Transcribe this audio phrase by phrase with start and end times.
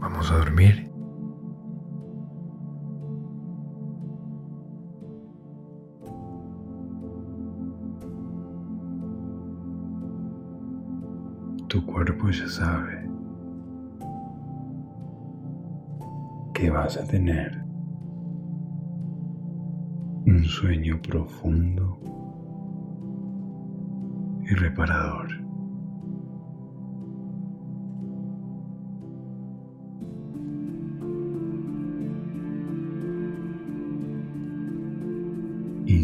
[0.00, 0.88] Vamos a dormir.
[11.68, 13.08] Tu cuerpo ya sabe
[16.54, 17.62] que vas a tener
[20.26, 21.98] un sueño profundo
[24.42, 25.37] y reparador.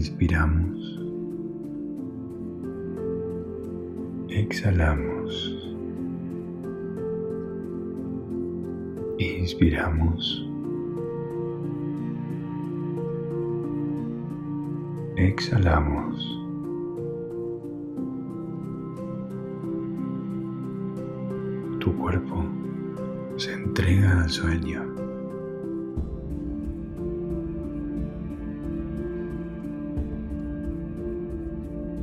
[0.04, 1.00] Inspiramos.
[4.28, 5.32] Exhalamos.
[9.18, 10.46] Inspiramos.
[15.16, 16.14] Exhalamos.
[21.80, 22.44] Tu cuerpo
[23.38, 24.94] se entrega al sueño.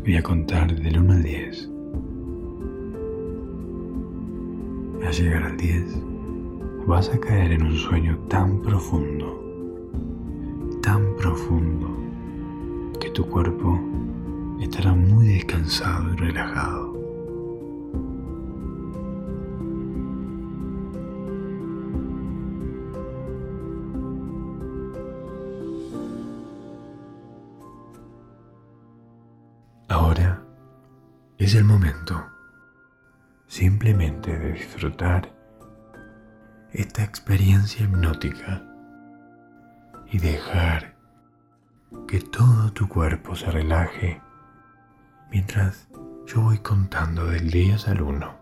[0.04, 1.70] Voy a contar del 1 al 10.
[5.06, 6.02] Al llegar al 10,
[6.88, 9.40] vas a caer en un sueño tan profundo,
[10.82, 11.88] tan profundo,
[13.00, 13.80] que tu cuerpo
[14.60, 16.91] estará muy descansado y relajado.
[37.80, 38.64] Hipnótica
[40.12, 40.96] y dejar
[42.08, 44.22] que todo tu cuerpo se relaje
[45.32, 45.88] mientras
[46.26, 48.42] yo voy contando del 10 al 1.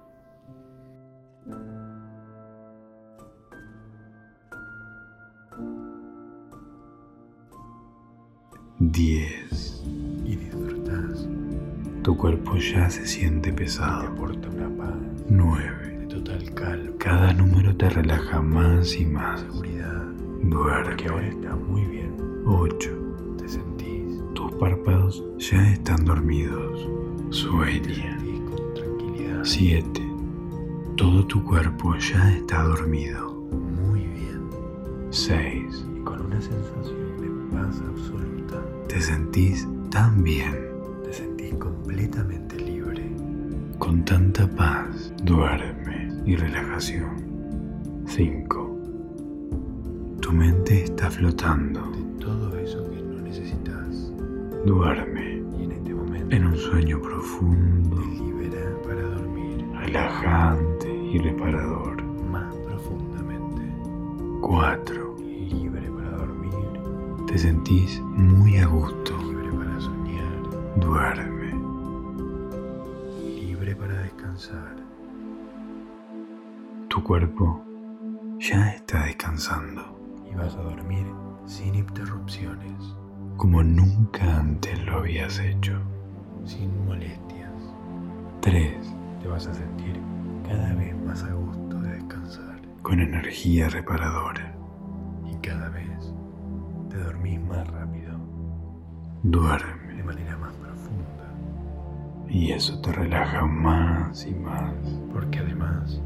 [8.79, 9.83] Diez
[10.25, 11.27] y disfrutas.
[12.03, 14.01] Tu cuerpo ya se siente pesado.
[14.01, 15.08] Te aporta una paz.
[17.09, 19.39] Cada número te relaja más y más.
[19.41, 20.03] Seguridad.
[20.43, 20.95] Duerme.
[20.95, 22.15] Que ahora está muy bien.
[22.45, 22.91] Ocho.
[23.35, 24.21] Te sentís.
[24.35, 26.87] Tus párpados ya están dormidos.
[27.31, 28.15] Sueña.
[28.45, 29.39] con tranquilidad.
[29.43, 30.07] Siete.
[30.97, 33.33] Todo tu cuerpo ya está dormido.
[33.87, 34.47] Muy bien.
[35.09, 35.83] Seis.
[35.97, 38.63] Y con una sensación de paz absoluta.
[38.87, 40.55] Te sentís tan bien.
[41.03, 43.09] Te sentís completamente libre.
[43.79, 45.78] Con tanta paz, duerme
[46.29, 48.03] y relajación.
[48.05, 48.79] 5.
[50.21, 54.13] Tu mente está flotando de todo eso que no necesitas.
[54.63, 55.41] Duerme.
[55.57, 59.65] Y en este momento, en un sueño profundo, te libera para dormir.
[59.73, 62.03] Relajante y reparador.
[62.31, 63.63] Más profundamente.
[64.41, 65.15] 4.
[65.49, 66.53] Libre para dormir.
[67.25, 68.03] Te sentís
[77.09, 77.59] cuerpo
[78.37, 79.81] ya está descansando.
[80.31, 81.07] Y vas a dormir
[81.47, 82.95] sin interrupciones.
[83.35, 85.81] Como nunca antes lo habías hecho.
[86.45, 87.51] Sin molestias.
[88.41, 88.95] 3.
[89.23, 89.99] Te vas a sentir
[90.47, 92.61] cada vez más a gusto de descansar.
[92.83, 94.55] Con energía reparadora.
[95.25, 96.13] Y cada vez
[96.91, 98.19] te dormís más rápido.
[99.23, 101.33] Duerme de manera más profunda.
[102.27, 104.75] Y eso te relaja más y más.
[105.11, 105.99] Porque además,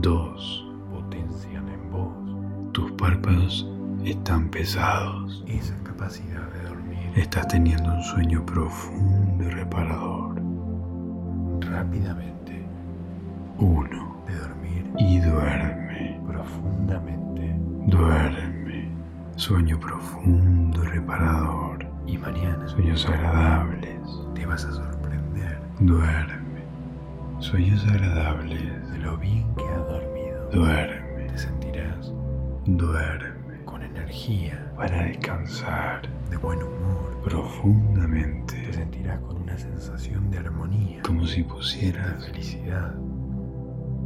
[0.00, 0.66] 2.
[0.90, 2.72] Potencian en vos.
[2.72, 3.68] Tus párpados
[4.04, 5.44] están pesados.
[5.46, 7.10] Esa capacidad de dormir.
[7.16, 10.40] Estás teniendo un sueño profundo y reparador.
[11.60, 12.64] Rápidamente.
[13.58, 14.16] 1.
[14.26, 14.92] De dormir.
[14.98, 16.20] Y duerme.
[16.26, 17.54] Profundamente.
[17.86, 18.88] Duerme.
[19.36, 21.86] Sueño profundo y reparador.
[22.06, 22.66] Y mañana.
[22.68, 24.00] Sueños agradables.
[24.34, 25.60] Te vas a sorprender.
[25.80, 26.62] Duerme.
[27.40, 28.91] Sueños agradables.
[29.02, 30.48] Lo bien que has dormido.
[30.52, 31.26] Duerme.
[31.26, 32.12] Te sentirás.
[32.66, 33.64] Duerme.
[33.64, 34.72] Con energía.
[34.76, 36.08] Para descansar.
[36.30, 37.20] De buen humor.
[37.24, 38.54] Profundamente.
[38.62, 41.02] Te sentirás con una sensación de armonía.
[41.02, 42.20] Como si pusieras.
[42.20, 42.94] De felicidad.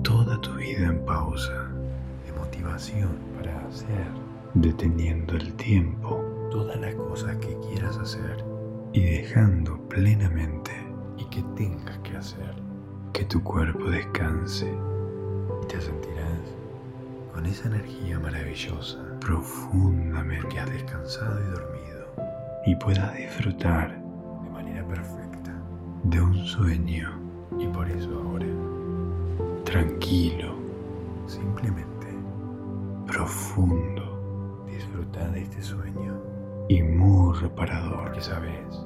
[0.03, 1.69] Toda tu vida en pausa.
[2.25, 4.07] De motivación para hacer.
[4.55, 6.25] Deteniendo el tiempo.
[6.51, 8.43] Todas las cosas que quieras hacer.
[8.95, 10.73] Y dejando plenamente.
[11.19, 12.66] Y que tengas que hacer.
[13.17, 14.71] Que tu cuerpo descanse.
[15.63, 16.55] Y te sentirás
[17.33, 18.99] con esa energía maravillosa.
[19.21, 20.49] Profundamente.
[20.49, 22.07] Que has descansado y dormido.
[22.67, 23.99] Y puedas disfrutar.
[24.45, 25.51] De manera perfecta.
[26.03, 27.19] De un sueño.
[27.59, 28.45] Y por eso ahora.
[29.65, 30.55] Tranquilo.
[31.27, 32.09] simplemente
[33.07, 34.67] profundo.
[34.67, 36.21] Disfruta de este sueño
[36.69, 38.13] y muy reparador.
[38.13, 38.85] Que sabes,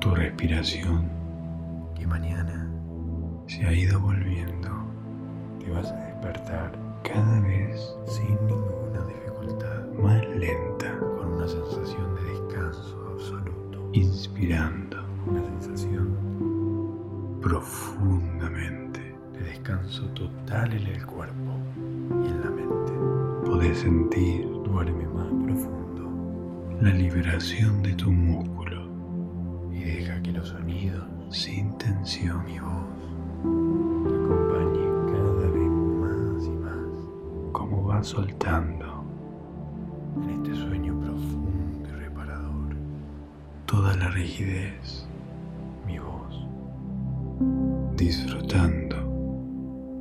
[0.00, 1.17] tu respiración
[1.98, 2.70] que mañana
[3.46, 4.68] se ha ido volviendo.
[5.58, 6.72] Te vas a despertar
[7.02, 14.96] cada vez sin ninguna dificultad, más lenta, con una sensación de descanso absoluto, inspirando.
[15.26, 16.16] Una sensación
[17.42, 19.14] profundamente.
[19.32, 21.52] de descanso total en el cuerpo
[22.24, 22.92] y en la mente.
[23.44, 28.88] Podés sentir, duerme más profundo, la liberación de tu músculo.
[29.72, 32.42] Y deja que los sonidos sin tensión.
[32.48, 32.98] Y voz
[34.04, 35.70] te acompañen cada vez
[36.00, 39.04] más y más, como vas soltando.
[40.22, 42.76] En este sueño profundo y reparador.
[43.66, 45.06] Toda la rigidez,
[45.86, 46.46] mi voz,
[47.96, 48.96] disfrutando.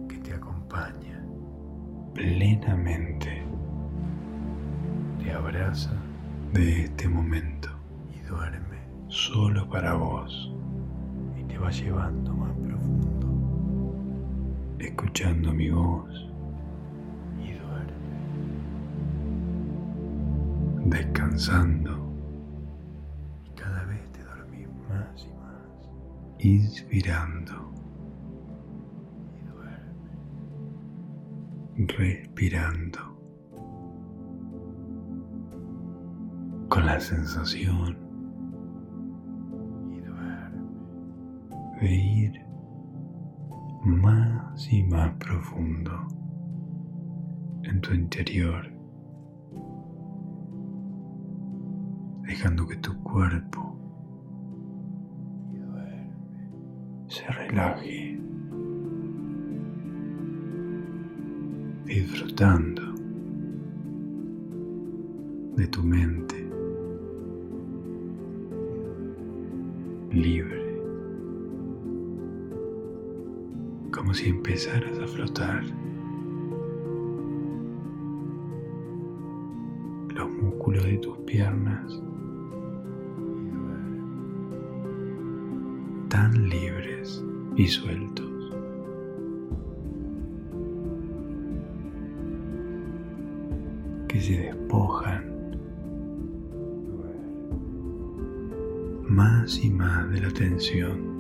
[0.08, 1.24] que te acompaña.
[2.14, 3.44] Plenamente,
[5.24, 5.92] te abraza.
[6.54, 7.57] De este momento
[11.68, 13.28] va llevando más profundo,
[14.80, 16.10] escuchando mi voz
[17.44, 17.92] y duerme,
[20.86, 22.10] descansando.
[23.44, 25.90] Y cada vez te dormís más y más,
[26.40, 27.74] inspirando.
[29.36, 30.14] Y duerme,
[31.98, 33.00] respirando.
[36.70, 38.07] Con la sensación
[41.82, 42.42] de ir
[43.84, 46.08] más y más profundo
[47.64, 48.72] en tu interior,
[52.24, 53.78] dejando que tu cuerpo
[57.08, 58.20] se relaje,
[61.86, 62.82] disfrutando
[65.56, 66.50] de tu mente
[70.12, 70.67] libre,
[74.08, 75.66] como si empezaras a flotar.
[80.16, 82.02] Los músculos de tus piernas
[86.08, 87.22] tan libres
[87.58, 88.26] y sueltos.
[94.08, 95.58] que se despojan
[99.10, 101.17] más y más de la tensión,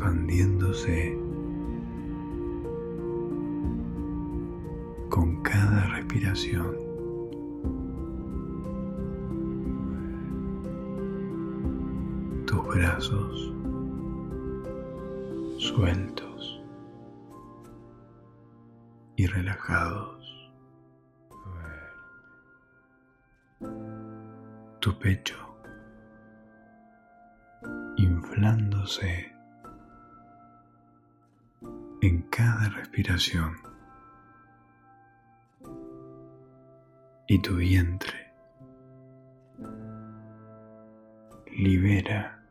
[0.00, 1.14] expandiéndose
[5.10, 6.74] con cada respiración.
[12.46, 13.52] Tus brazos
[15.58, 16.62] sueltos
[19.16, 20.16] y relajados.
[24.80, 25.36] Tu pecho
[27.98, 29.39] inflándose
[32.30, 33.56] cada respiración
[37.26, 38.32] y tu vientre
[41.56, 42.42] libera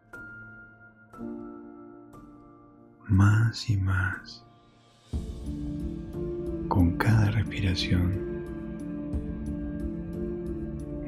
[3.07, 4.45] más y más
[6.67, 8.29] con cada respiración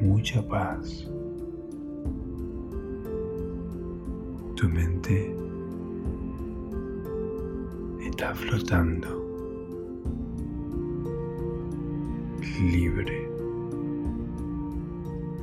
[0.02, 1.08] mucha paz.
[4.56, 5.36] Tu mente
[8.22, 9.08] está flotando.
[12.72, 13.28] Libre,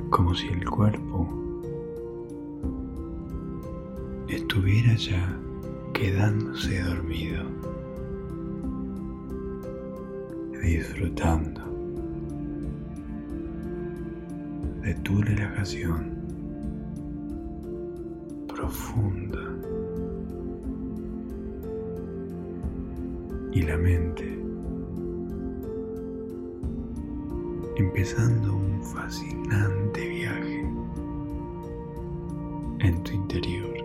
[0.09, 1.27] como si el cuerpo
[4.29, 5.37] estuviera ya
[5.93, 7.43] quedándose dormido,
[10.63, 11.61] disfrutando
[14.83, 16.13] de tu relajación
[18.47, 19.48] profunda
[23.51, 24.39] y la mente
[27.77, 30.61] empezando un fascinante viaje
[32.79, 33.77] en tu interior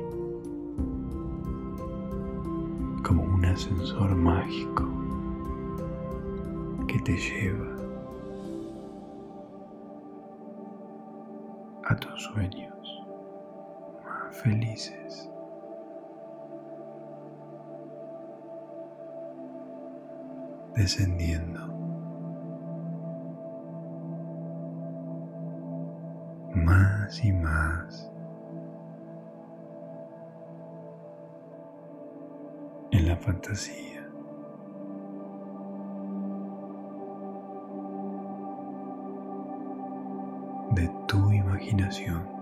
[3.02, 4.85] como un ascensor mágico
[6.87, 7.76] que te lleva
[11.85, 12.75] a tus sueños
[14.04, 15.03] más felices.
[20.75, 21.61] descendiendo.
[26.54, 28.11] Más y más.
[32.93, 33.95] En la fantasía.
[40.75, 42.34] de tu imaginación.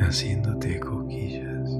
[0.00, 1.70] haciéndote coquillas.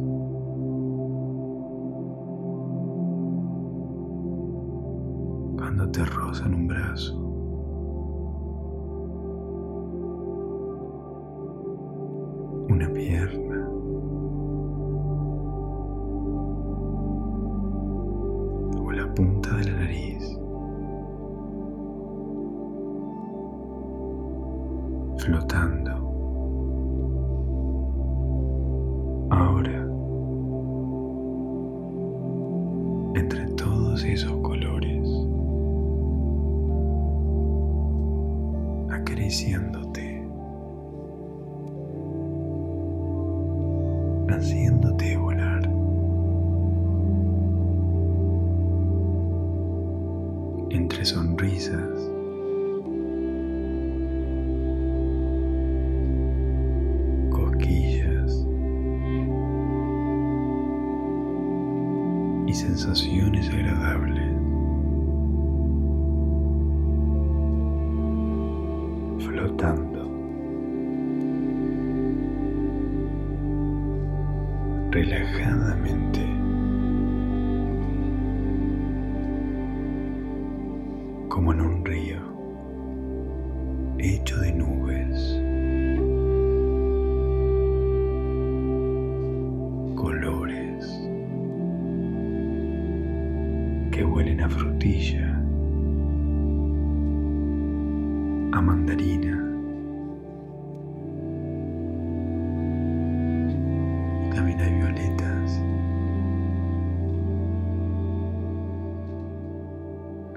[5.57, 7.26] Cuando te rozan un brazo,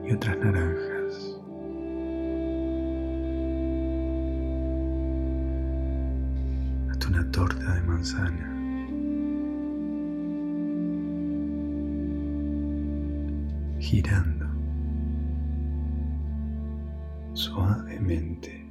[0.09, 1.37] y otras naranjas.
[6.89, 8.55] Hasta una torta de manzana.
[13.79, 14.45] girando
[17.33, 18.67] suavemente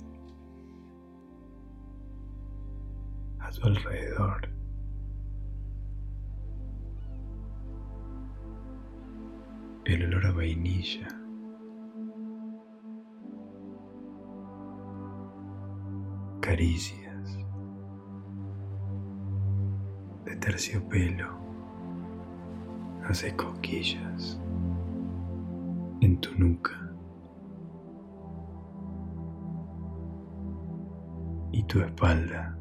[3.40, 4.49] a tu alrededor.
[9.87, 11.27] El olor a vainilla.
[20.25, 21.38] de terciopelo
[23.09, 24.41] hace coquillas
[26.00, 26.73] en tu nuca
[31.53, 32.59] y tu espalda.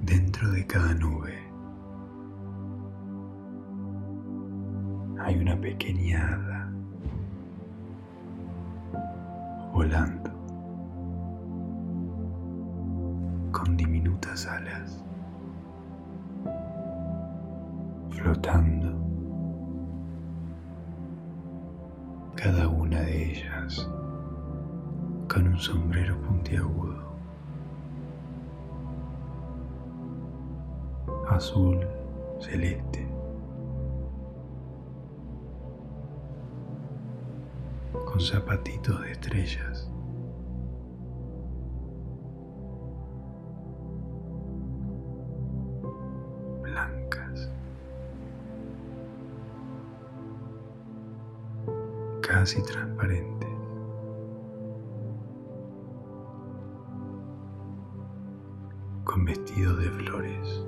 [0.00, 1.17] Dentro de cada nube
[5.88, 6.57] génial.
[59.04, 60.67] Con vestido de flores.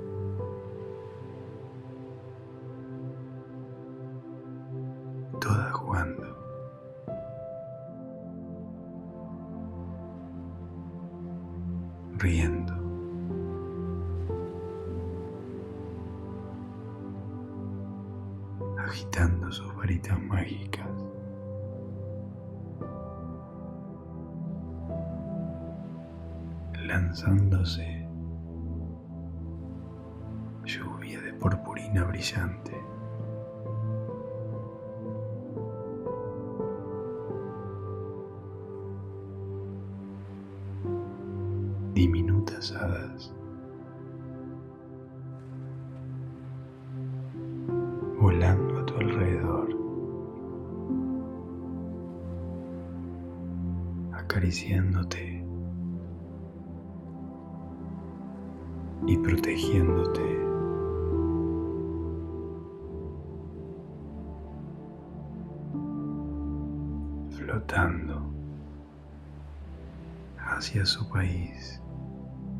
[70.81, 71.81] Hacia su país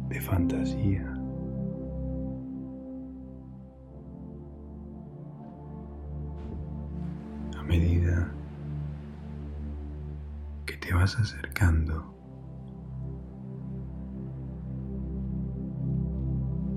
[0.10, 1.08] de fantasía.
[7.58, 8.32] A medida
[10.66, 12.14] que te vas acercando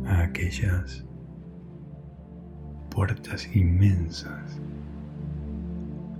[0.06, 1.04] aquellas
[2.90, 4.60] puertas inmensas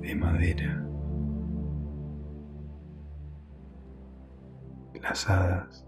[0.01, 0.94] de madera.
[5.05, 5.87] Hadas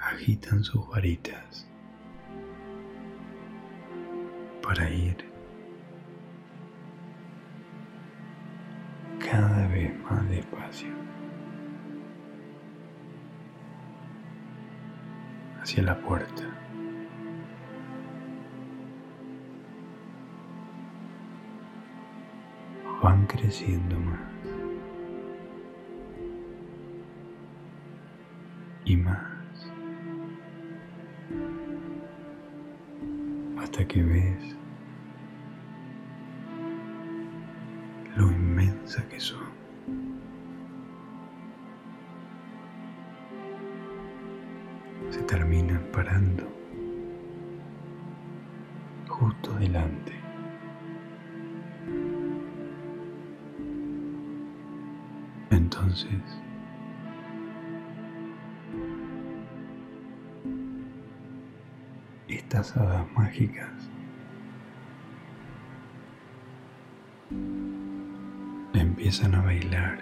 [0.00, 1.66] agitan sus varitas
[4.62, 5.16] para ir
[9.18, 11.02] cada vez más despacio.
[15.62, 16.42] hacia la puerta.
[23.02, 24.20] Van creciendo más
[28.92, 29.31] y
[62.70, 63.70] hadas mágicas
[68.72, 69.98] empiezan a bailar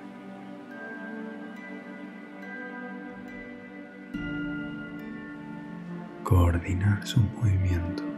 [6.23, 8.10] coordinar sus movimientos.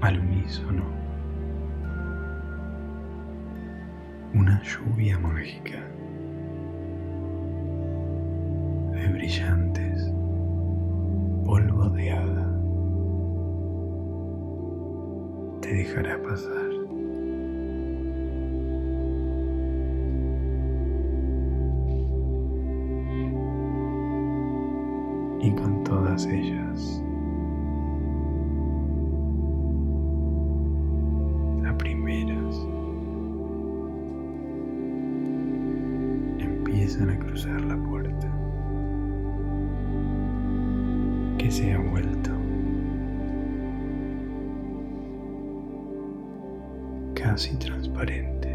[0.00, 0.84] Al unísono.
[4.34, 5.82] Una lluvia mágica
[8.92, 10.12] de brillantes
[11.44, 12.52] polvo de hada
[15.60, 16.86] te dejará pasar.
[25.46, 27.02] y con todas ellas
[37.36, 38.28] cruzar la puerta
[41.36, 42.30] que se ha vuelto
[47.14, 48.45] casi transparente.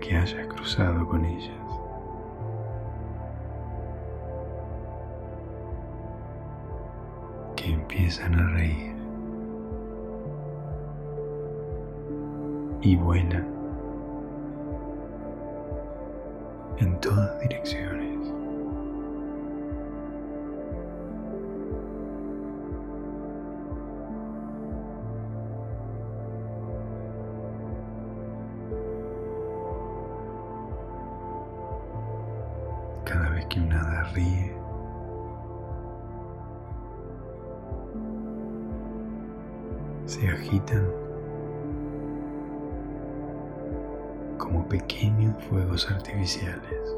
[0.00, 1.50] Que hayas cruzado con ellas.
[7.56, 8.96] que empiezan a reír
[12.80, 13.46] y vuelan
[16.78, 18.09] en todas direcciones.
[44.38, 46.96] Como pequeños fuegos artificiales.